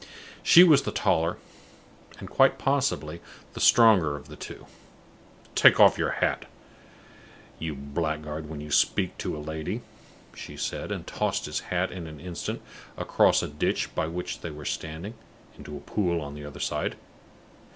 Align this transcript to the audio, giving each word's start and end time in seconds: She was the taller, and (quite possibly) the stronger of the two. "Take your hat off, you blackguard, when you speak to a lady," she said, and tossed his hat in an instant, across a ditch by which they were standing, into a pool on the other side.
She 0.41 0.63
was 0.63 0.81
the 0.81 0.91
taller, 0.91 1.37
and 2.17 2.27
(quite 2.27 2.57
possibly) 2.57 3.21
the 3.53 3.59
stronger 3.59 4.15
of 4.15 4.29
the 4.29 4.35
two. 4.35 4.65
"Take 5.53 5.77
your 5.77 6.09
hat 6.21 6.45
off, 6.45 6.49
you 7.59 7.75
blackguard, 7.75 8.49
when 8.49 8.59
you 8.61 8.71
speak 8.71 9.15
to 9.19 9.37
a 9.37 9.37
lady," 9.37 9.81
she 10.35 10.57
said, 10.57 10.91
and 10.91 11.05
tossed 11.05 11.45
his 11.45 11.59
hat 11.59 11.91
in 11.91 12.07
an 12.07 12.19
instant, 12.19 12.63
across 12.97 13.43
a 13.43 13.47
ditch 13.47 13.93
by 13.93 14.07
which 14.07 14.39
they 14.41 14.49
were 14.49 14.65
standing, 14.65 15.13
into 15.55 15.77
a 15.77 15.81
pool 15.81 16.19
on 16.19 16.33
the 16.33 16.45
other 16.45 16.59
side. 16.59 16.95